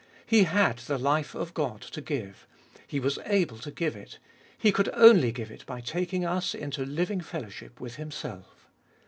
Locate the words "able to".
3.23-3.69